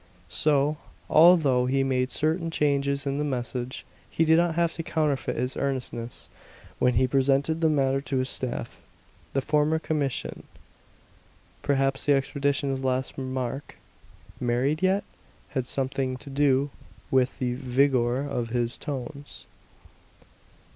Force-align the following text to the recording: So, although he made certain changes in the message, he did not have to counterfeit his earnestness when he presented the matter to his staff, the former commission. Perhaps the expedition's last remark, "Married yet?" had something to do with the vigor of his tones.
So, 0.29 0.77
although 1.11 1.67
he 1.67 1.83
made 1.83 2.09
certain 2.09 2.49
changes 2.49 3.05
in 3.05 3.19
the 3.19 3.23
message, 3.23 3.85
he 4.09 4.25
did 4.25 4.35
not 4.37 4.55
have 4.55 4.73
to 4.73 4.81
counterfeit 4.81 5.35
his 5.35 5.55
earnestness 5.55 6.27
when 6.79 6.95
he 6.95 7.05
presented 7.07 7.61
the 7.61 7.69
matter 7.69 8.01
to 8.01 8.17
his 8.17 8.27
staff, 8.27 8.81
the 9.33 9.41
former 9.41 9.77
commission. 9.77 10.41
Perhaps 11.61 12.07
the 12.07 12.13
expedition's 12.13 12.83
last 12.83 13.15
remark, 13.15 13.75
"Married 14.39 14.81
yet?" 14.81 15.03
had 15.49 15.67
something 15.67 16.17
to 16.17 16.31
do 16.31 16.71
with 17.11 17.37
the 17.37 17.53
vigor 17.53 18.21
of 18.21 18.49
his 18.49 18.79
tones. 18.79 19.45